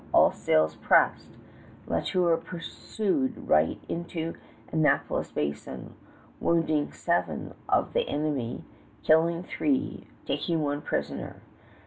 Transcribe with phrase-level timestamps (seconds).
[0.15, 1.29] All sails pressed,
[1.85, 4.33] La Tour pursued right into
[4.71, 5.93] Annapolis Basin,
[6.39, 8.63] wounding seven of the enemy,
[9.03, 11.43] killing three, taking one prisoner.